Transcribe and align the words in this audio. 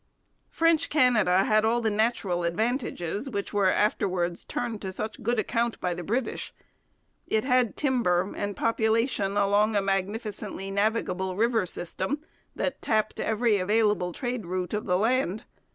French 0.49 0.89
Canada 0.89 1.43
had 1.43 1.63
all 1.63 1.79
the 1.79 1.91
natural 1.91 2.43
advantages 2.43 3.29
which 3.29 3.53
were 3.53 3.69
afterwards 3.71 4.43
turned 4.43 4.81
to 4.81 4.91
such 4.91 5.21
good 5.21 5.37
account 5.37 5.79
by 5.79 5.93
the 5.93 6.01
British. 6.01 6.55
It 7.27 7.45
had 7.45 7.75
timber 7.77 8.33
and 8.35 8.57
population 8.57 9.37
along 9.37 9.75
a 9.75 9.81
magnificently 9.83 10.71
navigable 10.71 11.35
river 11.35 11.67
system 11.67 12.23
that 12.55 12.81
tapped 12.81 13.19
every 13.19 13.59
available 13.59 14.11
trade 14.11 14.47
route 14.47 14.73
of 14.73 14.87
the 14.87 14.97
land. 14.97 15.43